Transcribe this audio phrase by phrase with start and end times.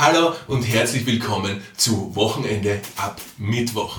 [0.00, 3.96] Hallo und herzlich willkommen zu Wochenende ab Mittwoch.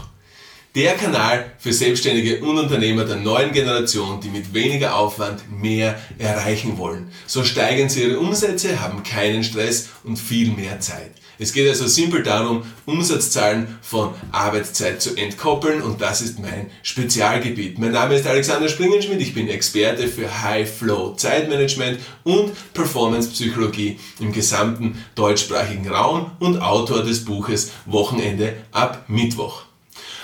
[0.74, 6.78] Der Kanal für Selbstständige und Unternehmer der neuen Generation, die mit weniger Aufwand mehr erreichen
[6.78, 7.12] wollen.
[7.28, 11.12] So steigern sie ihre Umsätze, haben keinen Stress und viel mehr Zeit.
[11.42, 17.80] Es geht also simpel darum, Umsatzzahlen von Arbeitszeit zu entkoppeln und das ist mein Spezialgebiet.
[17.80, 23.98] Mein Name ist Alexander Springenschmidt, ich bin Experte für High Flow Zeitmanagement und Performance Psychologie
[24.20, 29.64] im gesamten deutschsprachigen Raum und Autor des Buches Wochenende ab Mittwoch.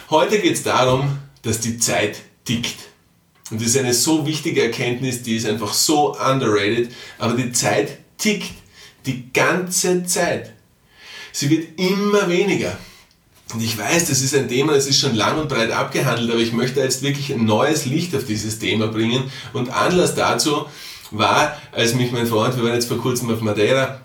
[0.10, 2.76] Heute geht es darum, dass die Zeit tickt.
[3.52, 8.00] Und das ist eine so wichtige Erkenntnis, die ist einfach so underrated, aber die Zeit
[8.18, 8.52] tickt
[9.06, 10.55] die ganze Zeit.
[11.36, 12.78] Sie wird immer weniger.
[13.54, 16.40] Und ich weiß, das ist ein Thema, das ist schon lang und breit abgehandelt, aber
[16.40, 19.30] ich möchte jetzt wirklich ein neues Licht auf dieses Thema bringen.
[19.52, 20.66] Und Anlass dazu
[21.12, 24.00] war, als mich mein Freund, wir waren jetzt vor kurzem auf Madeira,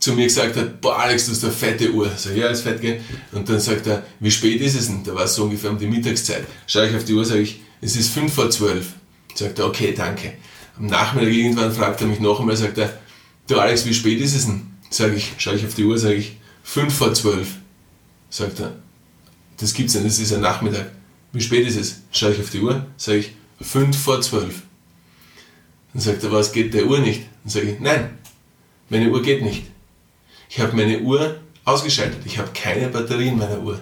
[0.00, 2.10] zu mir gesagt hat, boah Alex, du hast eine fette Uhr.
[2.16, 3.00] Sag ja, ist fett, gell?
[3.30, 5.04] Und dann sagt er, wie spät ist es denn?
[5.04, 6.46] Da war es so ungefähr um die Mittagszeit.
[6.66, 8.94] Schau ich auf die Uhr, sage ich, es ist fünf vor zwölf.
[9.36, 10.32] Sagt er, okay, danke.
[10.76, 12.98] Am Nachmittag irgendwann fragt er mich noch einmal, sagt er,
[13.46, 14.66] du Alex, wie spät ist es denn?
[14.90, 16.39] Sag ich, schaue ich auf die Uhr, sage ich,
[16.70, 17.56] fünf vor zwölf.
[18.28, 18.76] Sagt er,
[19.56, 20.92] das gibt's nicht, das ist ein Nachmittag.
[21.32, 22.02] Wie spät ist es?
[22.12, 24.62] Schaue ich auf die Uhr, sage ich, fünf vor zwölf.
[25.92, 27.22] Dann sagt er, was geht der Uhr nicht?
[27.42, 28.18] Dann sage ich, nein,
[28.88, 29.64] meine Uhr geht nicht.
[30.48, 32.20] Ich habe meine Uhr ausgeschaltet.
[32.24, 33.80] Ich habe keine Batterie in meiner Uhr.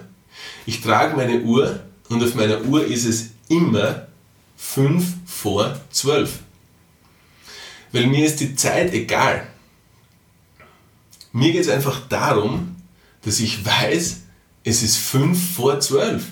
[0.65, 4.07] Ich trage meine Uhr und auf meiner Uhr ist es immer
[4.57, 6.39] fünf vor zwölf.
[7.91, 9.45] Weil mir ist die Zeit egal.
[11.31, 12.78] Mir geht es einfach darum,
[13.23, 14.17] dass ich weiß,
[14.63, 16.23] es ist 5 vor 12.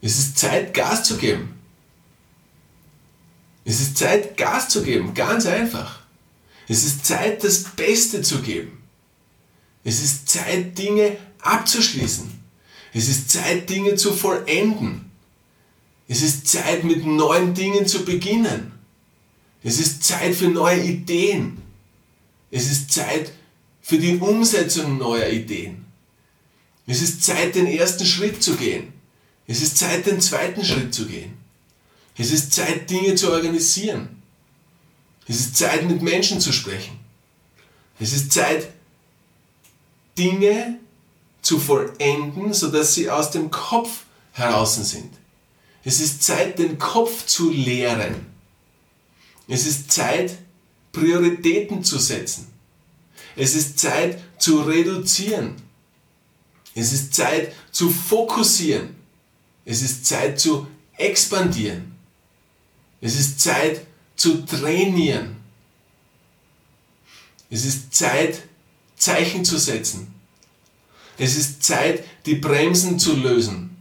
[0.00, 1.54] Es ist Zeit, Gas zu geben.
[3.64, 5.12] Es ist Zeit, Gas zu geben.
[5.14, 6.00] Ganz einfach.
[6.68, 8.82] Es ist Zeit, das Beste zu geben.
[9.84, 12.30] Es ist Zeit, Dinge abzuschließen.
[12.92, 15.10] Es ist Zeit, Dinge zu vollenden.
[16.08, 18.72] Es ist Zeit, mit neuen Dingen zu beginnen.
[19.62, 21.60] Es ist Zeit für neue Ideen.
[22.50, 23.32] Es ist Zeit
[23.82, 25.84] für die Umsetzung neuer Ideen.
[26.88, 28.94] Es ist Zeit, den ersten Schritt zu gehen.
[29.46, 31.36] Es ist Zeit, den zweiten Schritt zu gehen.
[32.16, 34.22] Es ist Zeit, Dinge zu organisieren.
[35.28, 36.98] Es ist Zeit, mit Menschen zu sprechen.
[38.00, 38.70] Es ist Zeit,
[40.16, 40.78] Dinge
[41.42, 45.12] zu vollenden, sodass sie aus dem Kopf heraus sind.
[45.84, 48.26] Es ist Zeit, den Kopf zu leeren.
[49.46, 50.38] Es ist Zeit,
[50.92, 52.46] Prioritäten zu setzen.
[53.36, 55.67] Es ist Zeit zu reduzieren.
[56.78, 58.94] Es ist Zeit zu fokussieren.
[59.64, 61.96] Es ist Zeit zu expandieren.
[63.00, 63.84] Es ist Zeit
[64.14, 65.36] zu trainieren.
[67.50, 68.44] Es ist Zeit,
[68.96, 70.14] Zeichen zu setzen.
[71.18, 73.76] Es ist Zeit, die Bremsen zu lösen.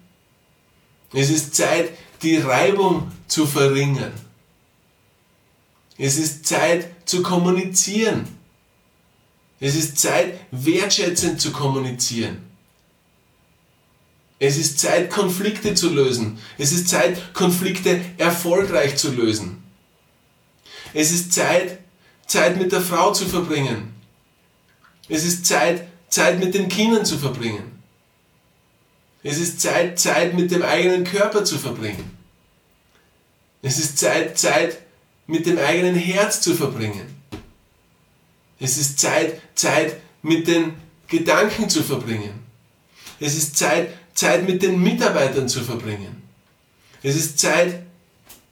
[1.14, 1.92] Es ist Zeit,
[2.24, 4.14] die Reibung zu verringern.
[6.00, 8.28] Es ist Zeit zu kommunizieren.
[9.60, 12.47] Es ist Zeit, wertschätzend zu kommunizieren.
[14.40, 16.38] Es ist Zeit, Konflikte zu lösen.
[16.58, 19.64] Es ist Zeit, Konflikte erfolgreich zu lösen.
[20.94, 21.80] Es ist Zeit,
[22.28, 23.94] Zeit mit der Frau zu verbringen.
[25.10, 27.78] Es ist Zeit, Zeit mit den Kindern zu verbringen.
[29.24, 32.18] Es ist Zeit, Zeit mit dem eigenen Körper zu verbringen.
[33.62, 34.78] Es ist Zeit, Zeit
[35.26, 37.18] mit dem eigenen Herz zu verbringen.
[38.60, 40.74] Es ist Zeit, Zeit mit den
[41.08, 42.40] Gedanken zu verbringen.
[43.20, 46.24] Es ist Zeit, Zeit mit den Mitarbeitern zu verbringen.
[47.04, 47.84] Es ist Zeit,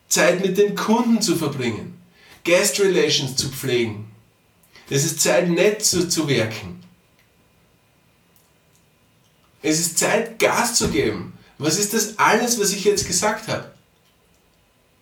[0.08, 2.00] Zeit mit den Kunden zu verbringen.
[2.44, 4.12] Guest Relations zu pflegen.
[4.92, 6.84] Es ist Zeit, nett zu, zu wirken.
[9.64, 11.34] Es ist Zeit, Gas zu geben.
[11.58, 13.72] Was ist das alles, was ich jetzt gesagt habe?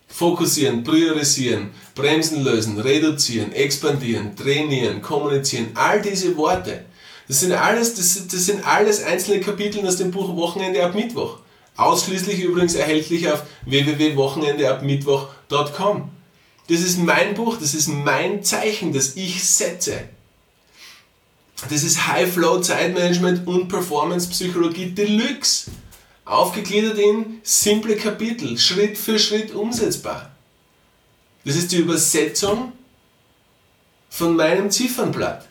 [0.07, 6.85] Fokussieren, priorisieren, bremsen lösen, reduzieren, expandieren, trainieren, kommunizieren, all diese Worte.
[7.27, 11.37] Das sind alles, das, das sind alles einzelne Kapitel aus dem Buch Wochenende ab Mittwoch.
[11.75, 16.11] Ausschließlich übrigens erhältlich auf www.wochenendeabmittwoch.com.
[16.69, 20.03] Das ist mein Buch, das ist mein Zeichen, das ich setze.
[21.69, 25.71] Das ist High Flow Zeitmanagement und Performance Psychologie Deluxe.
[26.25, 30.31] Aufgegliedert in simple Kapitel, Schritt für Schritt umsetzbar.
[31.43, 32.71] Das ist die Übersetzung
[34.09, 35.47] von meinem Ziffernblatt.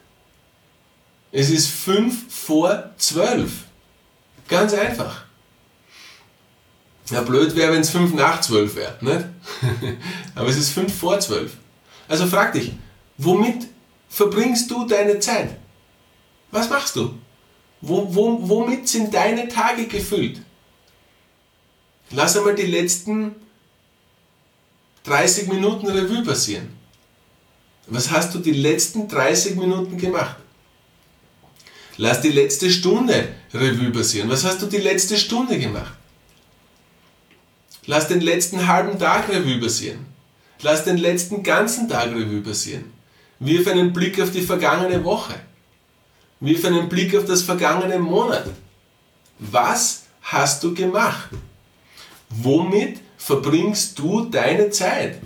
[1.32, 3.50] Es ist 5 vor 12.
[4.48, 5.24] Ganz einfach.
[7.10, 8.98] Ja, blöd wäre, wenn es 5 nach 12 wäre?
[10.34, 11.56] Aber es ist 5 vor 12.
[12.06, 12.72] Also frag dich,
[13.16, 13.66] womit
[14.10, 15.56] verbringst du deine Zeit?
[16.50, 17.18] Was machst du?
[17.80, 20.42] Wo, wo, womit sind deine Tage gefüllt?
[22.10, 23.34] Lass einmal die letzten
[25.04, 26.76] 30 Minuten Revue passieren.
[27.86, 30.36] Was hast du die letzten 30 Minuten gemacht?
[31.96, 34.30] Lass die letzte Stunde Revue passieren.
[34.30, 35.94] Was hast du die letzte Stunde gemacht?
[37.86, 40.06] Lass den letzten halben Tag Revue passieren.
[40.62, 42.92] Lass den letzten ganzen Tag Revue passieren.
[43.40, 45.34] Wirf einen Blick auf die vergangene Woche.
[46.40, 48.46] Wirf einen Blick auf das vergangene Monat.
[49.38, 51.28] Was hast du gemacht?
[52.30, 55.20] Womit verbringst du deine Zeit?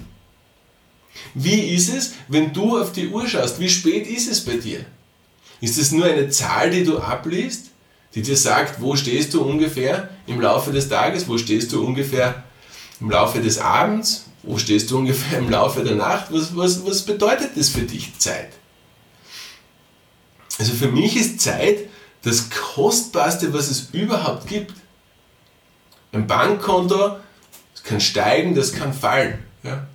[1.34, 3.60] Wie ist es, wenn du auf die Uhr schaust?
[3.60, 4.84] Wie spät ist es bei dir?
[5.60, 7.66] Ist es nur eine Zahl, die du abliest,
[8.14, 12.44] die dir sagt, wo stehst du ungefähr im Laufe des Tages, wo stehst du ungefähr
[13.00, 16.26] im Laufe des Abends, wo stehst du ungefähr im Laufe der Nacht?
[16.30, 18.50] Was, was, was bedeutet das für dich, Zeit?
[20.58, 21.80] Also für mich ist Zeit
[22.22, 24.74] das Kostbarste, was es überhaupt gibt.
[26.12, 27.16] Ein Bankkonto,
[27.74, 29.38] das kann steigen, das kann fallen.
[29.62, 29.86] Ja?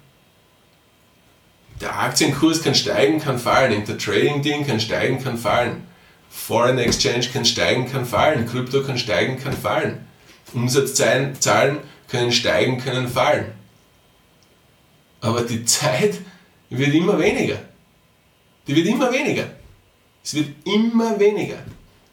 [1.82, 3.84] Der Aktienkurs kann steigen, kann fallen.
[3.86, 5.88] Der Trading-Ding kann steigen, kann fallen.
[6.30, 8.48] Foreign Exchange kann steigen, kann fallen.
[8.48, 10.06] Krypto kann steigen, kann fallen.
[10.54, 13.46] Umsatzzahlen können steigen, können fallen.
[15.22, 16.20] Aber die Zeit
[16.70, 17.58] wird immer weniger.
[18.68, 19.48] Die wird immer weniger.
[20.24, 21.58] Es wird immer weniger.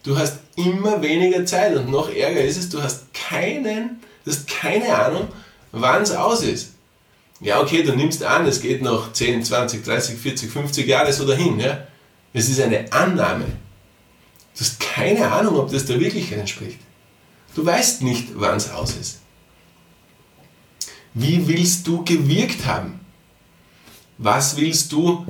[0.03, 4.47] Du hast immer weniger Zeit und noch ärger ist es, du hast keinen, du hast
[4.47, 5.27] keine Ahnung,
[5.71, 6.73] wann es aus ist.
[7.41, 11.25] Ja, okay, du nimmst an, es geht noch 10, 20, 30, 40, 50 Jahre so
[11.25, 11.59] dahin.
[11.59, 11.87] Ja?
[12.33, 13.45] Es ist eine Annahme.
[14.55, 16.79] Du hast keine Ahnung, ob das der Wirklichkeit entspricht.
[17.55, 19.21] Du weißt nicht, wann es aus ist.
[21.13, 22.99] Wie willst du gewirkt haben?
[24.17, 25.25] Was willst du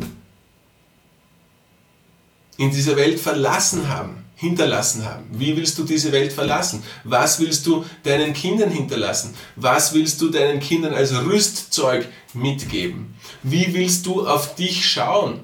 [2.57, 4.25] in dieser Welt verlassen haben?
[4.39, 5.25] Hinterlassen haben?
[5.33, 6.81] Wie willst du diese Welt verlassen?
[7.03, 9.33] Was willst du deinen Kindern hinterlassen?
[9.57, 13.15] Was willst du deinen Kindern als Rüstzeug mitgeben?
[13.43, 15.41] Wie willst du auf dich schauen,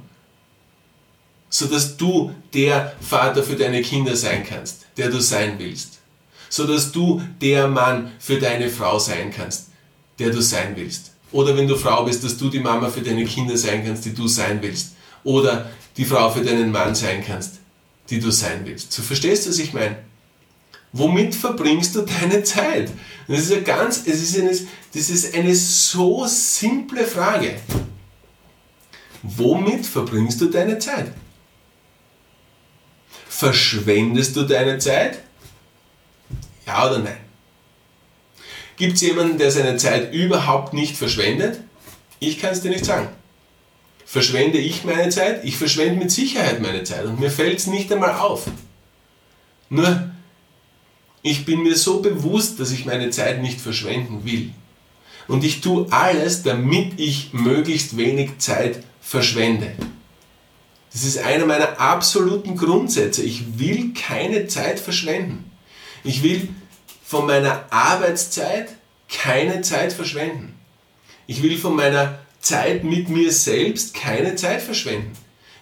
[1.49, 5.99] sodass du der Vater für deine Kinder sein kannst, der du sein willst?
[6.47, 9.71] Sodass du der Mann für deine Frau sein kannst,
[10.19, 11.11] der du sein willst?
[11.33, 14.13] Oder wenn du Frau bist, dass du die Mama für deine Kinder sein kannst, die
[14.13, 14.95] du sein willst?
[15.25, 17.55] Oder die Frau für deinen Mann sein kannst,
[18.09, 18.97] die du sein willst.
[18.97, 19.97] Du verstehst, was ich meine?
[20.91, 22.89] Womit verbringst du deine Zeit?
[23.27, 24.51] Das ist ja ganz, es ist eine,
[24.93, 27.59] das ist eine so simple Frage.
[29.23, 31.11] Womit verbringst du deine Zeit?
[33.27, 35.19] Verschwendest du deine Zeit?
[36.65, 37.17] Ja oder nein?
[38.77, 41.59] Gibt es jemanden, der seine Zeit überhaupt nicht verschwendet?
[42.19, 43.09] Ich kann es dir nicht sagen.
[44.05, 45.43] Verschwende ich meine Zeit?
[45.43, 48.45] Ich verschwende mit Sicherheit meine Zeit und mir fällt es nicht einmal auf.
[49.69, 50.11] Nur,
[51.23, 54.51] ich bin mir so bewusst, dass ich meine Zeit nicht verschwenden will.
[55.27, 59.71] Und ich tue alles, damit ich möglichst wenig Zeit verschwende.
[60.93, 63.23] Das ist einer meiner absoluten Grundsätze.
[63.23, 65.49] Ich will keine Zeit verschwenden.
[66.03, 66.47] Ich will
[67.03, 68.69] von meiner Arbeitszeit
[69.09, 70.53] keine Zeit verschwenden.
[71.25, 75.11] Ich will von meiner Zeit mit mir selbst keine Zeit verschwenden.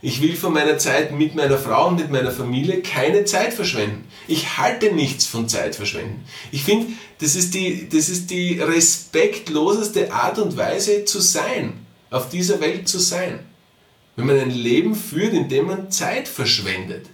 [0.01, 4.03] Ich will von meiner Zeit mit meiner Frau und mit meiner Familie keine Zeit verschwenden.
[4.27, 6.25] Ich halte nichts von Zeit verschwenden.
[6.51, 6.87] Ich finde,
[7.19, 12.89] das, ist die, das ist die respektloseste Art und Weise zu sein, auf dieser Welt
[12.89, 13.39] zu sein.
[14.17, 17.05] Wenn man ein Leben führt, in dem man Zeit verschwendet.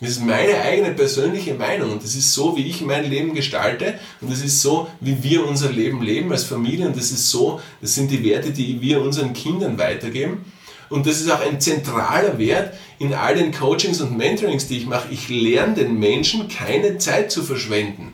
[0.00, 3.98] Das ist meine eigene persönliche Meinung und das ist so, wie ich mein Leben gestalte
[4.22, 7.60] und das ist so, wie wir unser Leben leben als Familie und das ist so,
[7.82, 10.44] das sind die Werte, die wir unseren Kindern weitergeben.
[10.88, 14.86] Und das ist auch ein zentraler Wert in all den Coachings und Mentorings, die ich
[14.86, 15.08] mache.
[15.10, 18.12] Ich lerne den Menschen keine Zeit zu verschwenden.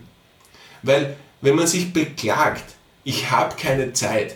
[0.83, 4.35] Weil wenn man sich beklagt, ich habe keine Zeit,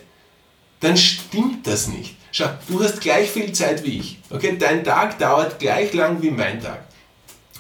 [0.79, 2.15] dann stimmt das nicht.
[2.31, 4.19] Schau, du hast gleich viel Zeit wie ich.
[4.29, 6.85] Okay, dein Tag dauert gleich lang wie mein Tag.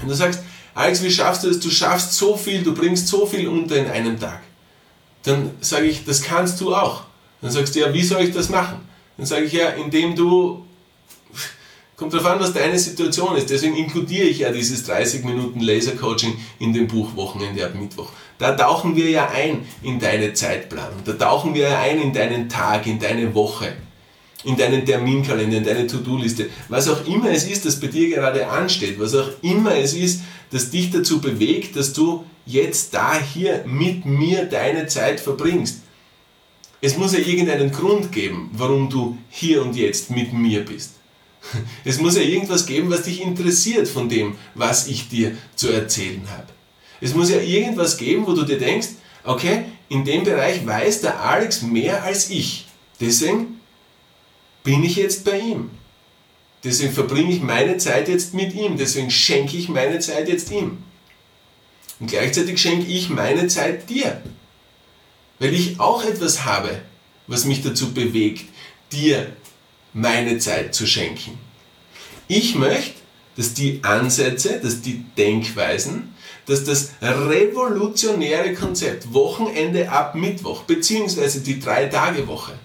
[0.01, 0.41] Wenn du sagst,
[0.73, 1.59] Alex, wie schaffst du das?
[1.59, 4.41] Du schaffst so viel, du bringst so viel unter in einem Tag.
[5.23, 7.03] Dann sage ich, das kannst du auch.
[7.41, 8.79] Dann sagst du, ja, wie soll ich das machen?
[9.17, 10.65] Dann sage ich, ja, indem du,
[11.97, 13.49] kommt darauf an, was deine Situation ist.
[13.49, 18.11] Deswegen inkludiere ich ja dieses 30 Minuten Laser Coaching in dem Buch Wochenende ab Mittwoch.
[18.37, 21.03] Da tauchen wir ja ein in deine Zeitplanung.
[21.05, 23.73] Da tauchen wir ja ein in deinen Tag, in deine Woche
[24.43, 28.47] in deinen Terminkalender, in deine To-Do-Liste, was auch immer es ist, das bei dir gerade
[28.47, 33.63] ansteht, was auch immer es ist, das dich dazu bewegt, dass du jetzt da hier
[33.67, 35.81] mit mir deine Zeit verbringst.
[36.81, 40.95] Es muss ja irgendeinen Grund geben, warum du hier und jetzt mit mir bist.
[41.85, 46.21] Es muss ja irgendwas geben, was dich interessiert von dem, was ich dir zu erzählen
[46.29, 46.47] habe.
[46.99, 48.89] Es muss ja irgendwas geben, wo du dir denkst,
[49.23, 52.67] okay, in dem Bereich weiß der Alex mehr als ich.
[52.99, 53.60] Deswegen
[54.63, 55.71] bin ich jetzt bei ihm.
[56.63, 58.77] Deswegen verbringe ich meine Zeit jetzt mit ihm.
[58.77, 60.83] Deswegen schenke ich meine Zeit jetzt ihm.
[61.99, 64.21] Und gleichzeitig schenke ich meine Zeit dir.
[65.39, 66.81] Weil ich auch etwas habe,
[67.27, 68.45] was mich dazu bewegt,
[68.91, 69.35] dir
[69.93, 71.37] meine Zeit zu schenken.
[72.27, 73.01] Ich möchte,
[73.37, 76.13] dass die Ansätze, dass die Denkweisen,
[76.45, 82.57] dass das revolutionäre Konzept Wochenende ab Mittwoch, beziehungsweise die Drei-Tage-Woche,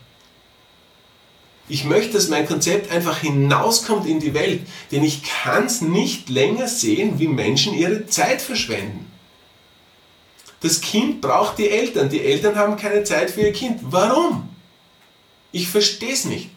[1.68, 6.28] ich möchte, dass mein Konzept einfach hinauskommt in die Welt, denn ich kann es nicht
[6.28, 9.11] länger sehen, wie Menschen ihre Zeit verschwenden.
[10.61, 13.80] Das Kind braucht die Eltern, die Eltern haben keine Zeit für ihr Kind.
[13.82, 14.49] Warum?
[15.52, 16.50] Ich verstehe es nicht.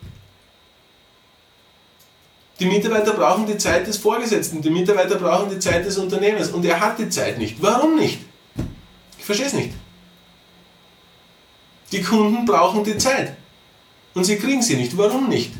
[2.59, 6.65] Die Mitarbeiter brauchen die Zeit des Vorgesetzten, die Mitarbeiter brauchen die Zeit des Unternehmens und
[6.65, 7.61] er hat die Zeit nicht.
[7.61, 8.19] Warum nicht?
[9.17, 9.73] Ich verstehe es nicht.
[11.91, 13.37] Die Kunden brauchen die Zeit
[14.13, 14.97] und sie kriegen sie nicht.
[14.97, 15.51] Warum nicht?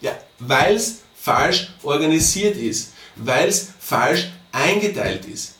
[0.00, 5.56] Ja, weil es falsch organisiert ist, weil es falsch eingeteilt ist,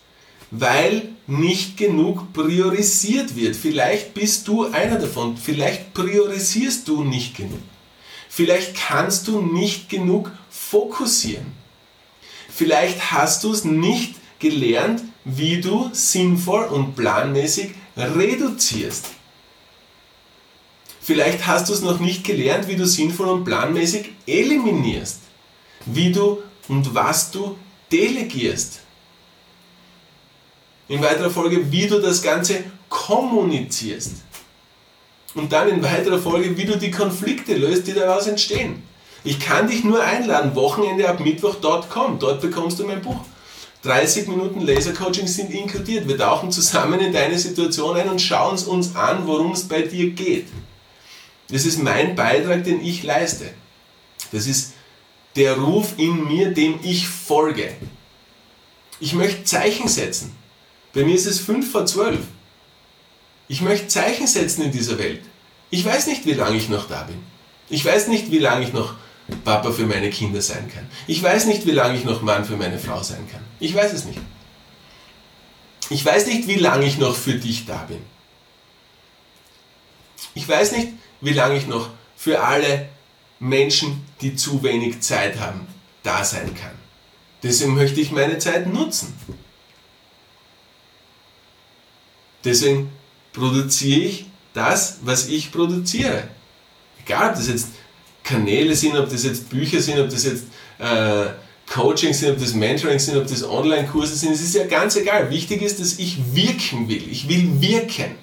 [0.50, 3.54] weil nicht genug priorisiert wird.
[3.54, 7.60] Vielleicht bist du einer davon, vielleicht priorisierst du nicht genug.
[8.28, 11.46] Vielleicht kannst du nicht genug fokussieren.
[12.48, 19.06] Vielleicht hast du es nicht gelernt, wie du sinnvoll und planmäßig reduzierst.
[21.10, 25.18] Vielleicht hast du es noch nicht gelernt, wie du sinnvoll und planmäßig eliminierst.
[25.84, 26.38] Wie du
[26.68, 27.56] und was du
[27.90, 28.78] delegierst.
[30.86, 34.18] In weiterer Folge, wie du das Ganze kommunizierst.
[35.34, 38.80] Und dann in weiterer Folge, wie du die Konflikte löst, die daraus entstehen.
[39.24, 42.20] Ich kann dich nur einladen, Wochenende ab Mittwoch.com.
[42.20, 43.18] Dort bekommst du mein Buch.
[43.82, 46.06] 30 Minuten Lasercoaching sind inkludiert.
[46.06, 50.10] Wir tauchen zusammen in deine Situation ein und schauen uns an, worum es bei dir
[50.10, 50.46] geht.
[51.50, 53.52] Das ist mein Beitrag, den ich leiste.
[54.32, 54.74] Das ist
[55.36, 57.72] der Ruf in mir, dem ich folge.
[59.00, 60.36] Ich möchte Zeichen setzen.
[60.92, 62.18] Bei mir ist es 5 vor 12.
[63.48, 65.22] Ich möchte Zeichen setzen in dieser Welt.
[65.70, 67.18] Ich weiß nicht, wie lange ich noch da bin.
[67.68, 68.94] Ich weiß nicht, wie lange ich noch
[69.44, 70.86] Papa für meine Kinder sein kann.
[71.06, 73.42] Ich weiß nicht, wie lange ich noch Mann für meine Frau sein kann.
[73.60, 74.20] Ich weiß es nicht.
[75.88, 78.00] Ich weiß nicht, wie lange ich noch für dich da bin.
[80.34, 80.88] Ich weiß nicht,
[81.20, 82.88] wie lange ich noch für alle
[83.38, 85.66] Menschen, die zu wenig Zeit haben,
[86.02, 86.72] da sein kann.
[87.42, 89.14] Deswegen möchte ich meine Zeit nutzen.
[92.44, 92.90] Deswegen
[93.32, 96.28] produziere ich das, was ich produziere.
[97.02, 97.68] Egal, ob das jetzt
[98.22, 100.44] Kanäle sind, ob das jetzt Bücher sind, ob das jetzt
[100.78, 101.26] äh,
[101.72, 105.30] Coaching sind, ob das Mentoring sind, ob das Online-Kurse sind, es ist ja ganz egal.
[105.30, 107.08] Wichtig ist, dass ich wirken will.
[107.10, 108.16] Ich will wirken.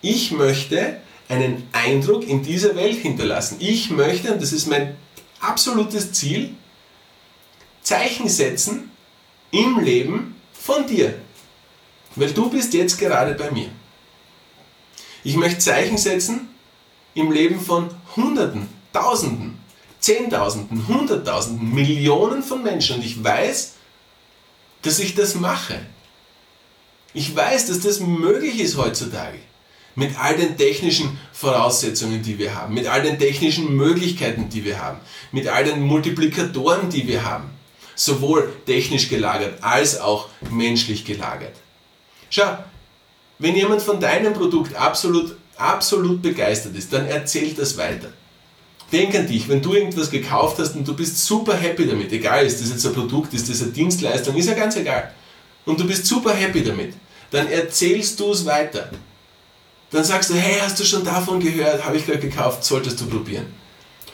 [0.00, 3.56] Ich möchte einen Eindruck in dieser Welt hinterlassen.
[3.58, 4.96] Ich möchte, und das ist mein
[5.40, 6.54] absolutes Ziel,
[7.82, 8.90] Zeichen setzen
[9.50, 11.14] im Leben von dir.
[12.14, 13.68] Weil du bist jetzt gerade bei mir.
[15.24, 16.48] Ich möchte Zeichen setzen
[17.14, 19.58] im Leben von Hunderten, Tausenden,
[20.00, 22.96] Zehntausenden, Hunderttausenden, Millionen von Menschen.
[22.96, 23.74] Und ich weiß,
[24.82, 25.80] dass ich das mache.
[27.12, 29.38] Ich weiß, dass das möglich ist heutzutage
[29.96, 34.80] mit all den technischen Voraussetzungen, die wir haben, mit all den technischen Möglichkeiten, die wir
[34.80, 34.98] haben,
[35.32, 37.50] mit all den Multiplikatoren, die wir haben,
[37.94, 41.54] sowohl technisch gelagert als auch menschlich gelagert.
[42.30, 42.58] Schau,
[43.38, 48.12] wenn jemand von deinem Produkt absolut, absolut begeistert ist, dann erzählt das weiter.
[48.92, 52.46] Denk an dich, wenn du irgendwas gekauft hast und du bist super happy damit, egal
[52.46, 55.12] ist das jetzt ein Produkt, ist das eine Dienstleistung, ist ja ganz egal,
[55.64, 56.94] und du bist super happy damit,
[57.30, 58.90] dann erzählst du es weiter.
[59.90, 61.84] Dann sagst du, hey, hast du schon davon gehört?
[61.84, 63.46] Habe ich gerade gekauft, solltest du probieren.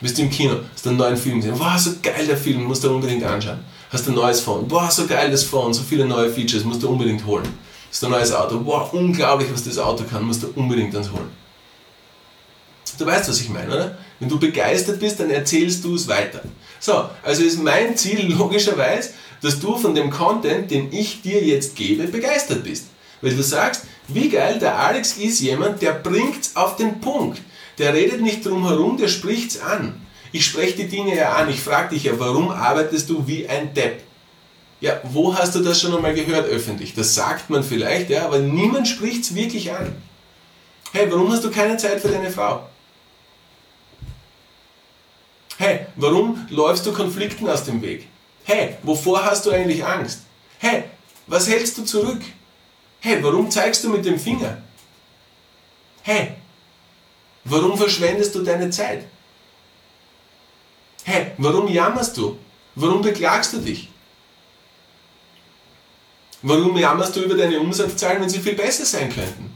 [0.01, 2.83] Bist du im Kino, hast einen neuen Film gesehen, wow, so geil der Film, musst
[2.83, 3.59] du unbedingt anschauen.
[3.89, 6.89] Hast ein neues Phone, boah, so geil das Phone, so viele neue Features, musst du
[6.89, 7.47] unbedingt holen.
[7.89, 11.29] Hast ein neues Auto, wow, unglaublich, was das Auto kann, musst du unbedingt eins holen.
[12.97, 13.97] Du weißt, was ich meine, oder?
[14.19, 16.41] Wenn du begeistert bist, dann erzählst du es weiter.
[16.79, 19.11] So, also ist mein Ziel logischerweise,
[19.41, 22.87] dass du von dem Content, den ich dir jetzt gebe, begeistert bist.
[23.21, 27.41] Weil du sagst, wie geil, der Alex ist jemand, der bringt's auf den Punkt.
[27.77, 30.01] Der redet nicht drum herum, der spricht's an.
[30.31, 31.49] Ich spreche die Dinge ja an.
[31.49, 34.01] Ich frage dich ja, warum arbeitest du wie ein Depp?
[34.81, 36.93] Ja, wo hast du das schon einmal gehört öffentlich?
[36.93, 39.95] Das sagt man vielleicht, ja, aber niemand spricht's wirklich an.
[40.91, 42.67] Hey, warum hast du keine Zeit für deine Frau?
[45.57, 48.07] Hey, warum läufst du Konflikten aus dem Weg?
[48.43, 50.21] Hey, wovor hast du eigentlich Angst?
[50.59, 50.83] Hey,
[51.27, 52.21] was hältst du zurück?
[53.05, 54.61] Hey, warum zeigst du mit dem Finger?
[56.03, 56.35] Hey,
[57.43, 59.03] warum verschwendest du deine Zeit?
[61.03, 62.37] Hey, warum jammerst du?
[62.75, 63.89] Warum beklagst du dich?
[66.43, 69.53] Warum jammerst du über deine Umsatzzahlen, wenn sie viel besser sein könnten?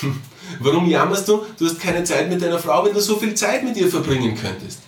[0.60, 3.62] Warum jammerst du, du hast keine Zeit mit deiner Frau, wenn du so viel Zeit
[3.62, 4.80] mit ihr verbringen könntest?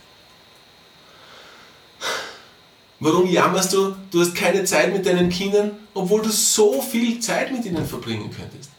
[3.00, 7.52] Warum jammerst du, du hast keine Zeit mit deinen Kindern, obwohl du so viel Zeit
[7.52, 8.70] mit ihnen verbringen könntest?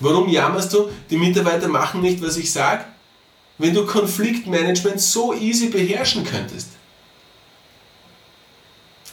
[0.00, 2.84] Warum jammerst du, die Mitarbeiter machen nicht, was ich sage,
[3.58, 6.68] wenn du Konfliktmanagement so easy beherrschen könntest?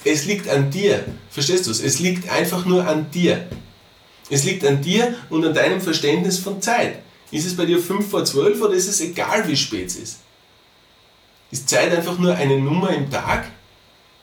[0.04, 1.04] Es liegt an dir.
[1.32, 1.82] Verstehst du es?
[1.82, 3.48] Es liegt einfach nur an dir.
[4.30, 7.00] Es liegt an dir und an deinem Verständnis von Zeit.
[7.32, 10.20] Ist es bei dir 5 vor 12 oder ist es egal, wie spät es ist?
[11.52, 13.48] Ist Zeit einfach nur eine Nummer im Tag?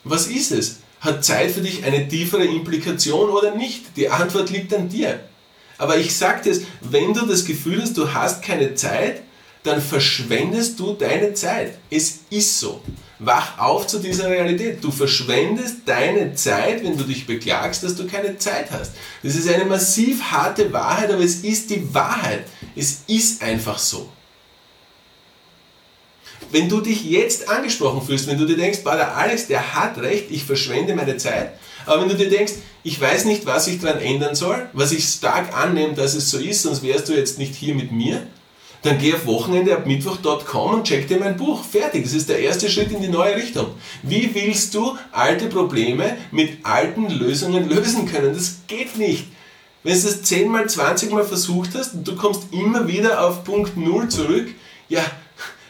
[0.03, 0.79] Was ist es?
[0.99, 3.97] Hat Zeit für dich eine tiefere Implikation oder nicht?
[3.97, 5.19] Die Antwort liegt an dir.
[5.77, 9.21] Aber ich sage dir, wenn du das Gefühl hast, du hast keine Zeit,
[9.63, 11.77] dann verschwendest du deine Zeit.
[11.89, 12.81] Es ist so.
[13.19, 14.83] Wach auf zu dieser Realität.
[14.83, 18.91] Du verschwendest deine Zeit, wenn du dich beklagst, dass du keine Zeit hast.
[19.23, 22.45] Das ist eine massiv harte Wahrheit, aber es ist die Wahrheit.
[22.75, 24.09] Es ist einfach so.
[26.51, 30.25] Wenn du dich jetzt angesprochen fühlst, wenn du dir denkst, der Alex, der hat recht,
[30.29, 31.53] ich verschwende meine Zeit,
[31.85, 35.05] aber wenn du dir denkst, ich weiß nicht, was ich daran ändern soll, was ich
[35.05, 38.27] stark annehme, dass es so ist, sonst wärst du jetzt nicht hier mit mir,
[38.83, 41.63] dann geh auf Wochenende ab Mittwoch.com und check dir mein Buch.
[41.63, 42.03] Fertig.
[42.03, 43.67] Das ist der erste Schritt in die neue Richtung.
[44.01, 48.33] Wie willst du alte Probleme mit alten Lösungen lösen können?
[48.33, 49.27] Das geht nicht.
[49.83, 53.45] Wenn du es 10 mal, 20 mal versucht hast und du kommst immer wieder auf
[53.45, 54.47] Punkt 0 zurück,
[54.89, 55.01] ja,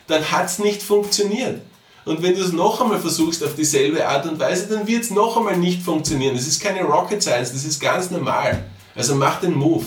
[0.07, 1.61] dann hat es nicht funktioniert.
[2.05, 5.11] Und wenn du es noch einmal versuchst auf dieselbe Art und Weise, dann wird es
[5.11, 6.35] noch einmal nicht funktionieren.
[6.35, 8.65] Das ist keine Rocket Science, das ist ganz normal.
[8.95, 9.85] Also mach den Move.